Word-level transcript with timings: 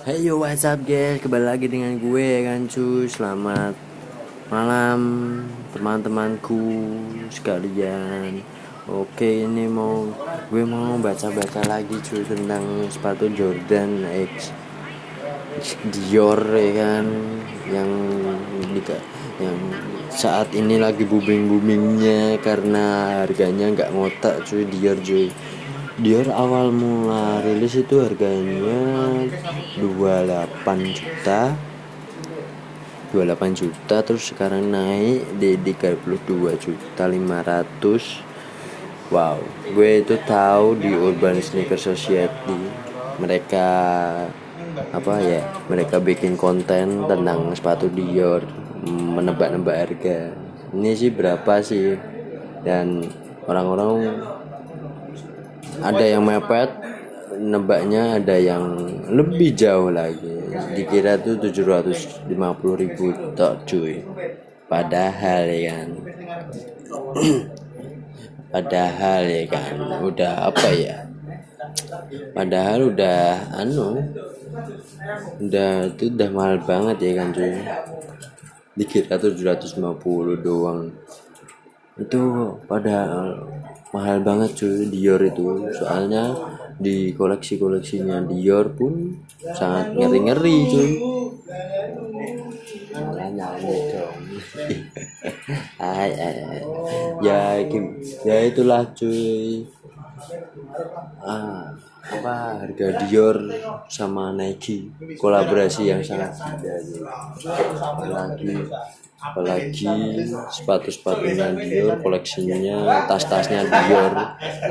Hey 0.00 0.24
yo 0.24 0.40
what's 0.40 0.64
up 0.64 0.80
guys? 0.88 1.20
Kembali 1.20 1.44
lagi 1.44 1.68
dengan 1.68 2.00
gue 2.00 2.40
kan 2.40 2.64
cuy 2.64 3.04
Selamat 3.04 3.76
malam 4.48 5.00
Teman-temanku 5.76 6.64
sekalian. 7.28 8.40
Oke 8.88 9.44
ini 9.44 9.68
mau 9.68 10.08
Gue 10.48 10.64
mau 10.64 10.96
baca-baca 10.96 11.60
lagi 11.68 12.00
cuy 12.00 12.24
Tentang 12.24 12.88
sepatu 12.88 13.28
Jordan 13.28 14.08
X. 14.08 14.56
Dior 15.92 16.40
ya 16.56 16.70
kan 16.80 17.04
Yang 17.68 17.90
yang 19.36 19.58
saat 20.12 20.52
ini 20.52 20.76
lagi 20.76 21.04
booming 21.04 21.48
boomingnya 21.48 22.40
karena 22.40 23.20
harganya 23.20 23.68
nggak 23.68 23.92
ngotak 23.92 24.48
cuy. 24.48 24.64
Dior 24.64 24.96
cuy 25.04 25.28
Dior 26.00 26.32
awal 26.32 26.72
mula 26.72 27.44
rilis 27.44 27.76
itu 27.76 28.00
harganya 28.00 29.20
28 29.76 30.96
juta. 30.96 31.52
28 33.12 33.52
juta 33.52 34.00
terus 34.00 34.32
sekarang 34.32 34.72
naik 34.72 35.28
di 35.36 35.60
32 35.60 36.56
juta 36.56 37.04
500 37.04 38.30
wow 39.10 39.42
gue 39.74 39.90
itu 39.98 40.14
tahu 40.24 40.78
di 40.80 40.88
Urban 40.88 41.36
Sneaker 41.36 41.76
Society. 41.76 42.56
Mereka 43.20 43.68
apa 44.96 45.14
ya 45.20 45.44
mereka 45.68 46.00
bikin 46.00 46.40
konten 46.40 47.04
tentang 47.04 47.52
sepatu 47.52 47.92
Dior 47.92 48.40
menebak-nebak 48.88 49.76
harga. 49.76 50.32
Ini 50.72 50.96
sih 50.96 51.12
berapa 51.12 51.60
sih? 51.60 52.00
Dan 52.64 53.04
orang-orang 53.44 54.16
ada 55.80 56.04
yang 56.04 56.22
mepet 56.24 56.70
nebaknya 57.40 58.20
ada 58.20 58.36
yang 58.36 58.64
lebih 59.08 59.56
jauh 59.56 59.88
lagi. 59.88 60.28
Dikira 60.76 61.16
tuh 61.16 61.40
750 61.40 62.28
ribu 62.76 63.06
tok 63.32 63.64
cuy. 63.64 64.04
Padahal 64.68 65.44
ya 65.50 65.72
kan. 65.72 65.88
Padahal 68.52 69.22
ya 69.30 69.44
kan 69.46 69.74
udah 70.04 70.32
apa 70.50 70.68
ya? 70.74 70.96
Padahal 72.34 72.90
udah 72.90 73.54
anu 73.54 74.02
udah 75.38 75.86
itu 75.86 76.10
udah 76.10 76.28
mahal 76.34 76.56
banget 76.66 76.96
ya 76.98 77.12
kan 77.22 77.28
cuy. 77.30 77.54
Dikira 78.74 79.16
750 79.16 80.44
doang. 80.44 80.90
Itu 81.98 82.20
pada 82.66 83.28
mahal 83.90 84.22
banget 84.22 84.50
cuy 84.58 84.86
Dior 84.90 85.20
itu. 85.22 85.70
Soalnya 85.74 86.34
di 86.80 87.12
koleksi 87.12 87.60
koleksinya 87.60 88.24
Dior 88.24 88.72
pun 88.72 89.20
sangat 89.54 89.94
ngeri 89.94 90.18
ngeri 90.26 90.56
cuy 90.70 90.90
dong. 93.90 94.18
Ay, 95.80 96.10
ay, 96.12 96.36
ay. 96.44 96.62
ya 97.24 97.40
ya 98.24 98.36
itulah 98.46 98.92
cuy 98.96 99.64
ah 101.24 101.72
apa 102.00 102.34
harga 102.64 102.86
Dior 103.06 103.36
sama 103.86 104.32
Nike 104.32 104.88
kolaborasi 105.20 105.92
yang 105.92 106.00
sangat 106.00 106.32
tidak 106.36 106.80
lagi 108.08 108.56
apalagi 109.20 109.84
sepatu-sepatunya 110.48 111.52
Dior 111.60 112.00
koleksinya 112.00 113.04
tas-tasnya 113.04 113.68
Dior. 113.68 114.12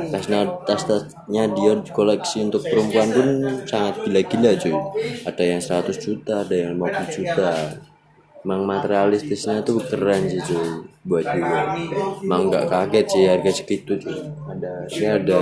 Tasnya 0.09 0.41
tas-tasnya 0.65 1.43
Dior 1.53 1.85
koleksi 1.93 2.49
untuk 2.49 2.65
perempuan 2.65 3.13
pun 3.13 3.29
sangat 3.69 4.01
gila-gila 4.01 4.51
cuy. 4.57 4.73
Ada 5.29 5.43
yang 5.45 5.61
100 5.61 6.01
juta 6.01 6.33
ada 6.41 6.55
yang 6.57 6.81
50 6.81 7.13
juta 7.13 7.49
emang 8.43 8.61
materialistisnya 8.67 9.55
tuh 9.67 9.79
keren 9.89 10.23
sih 10.31 10.41
cuy 10.47 10.69
buat 11.09 11.25
gue 11.27 11.61
emang 12.25 12.41
nggak 12.49 12.65
kaget 12.71 13.05
sih 13.11 13.23
harga 13.31 13.51
segitu 13.51 13.93
cuy. 14.03 14.19
Ada 14.51 14.73
ini 14.95 15.07
ada 15.19 15.41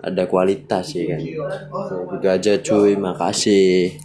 ada 0.00 0.22
kualitas 0.30 0.96
sih 0.96 1.04
kan. 1.08 1.22
Gitu 2.10 2.26
aja 2.26 2.52
cuy 2.60 2.96
makasih 2.96 3.96